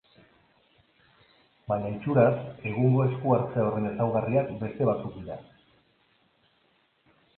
Baina 1.67 1.91
itxuraz 1.95 2.31
egungo 2.71 3.05
esku 3.09 3.35
hartze 3.35 3.67
horren 3.67 3.87
ezaugarriak 3.91 4.49
beste 4.65 4.89
batzuk 4.91 5.15
dira. 5.21 5.39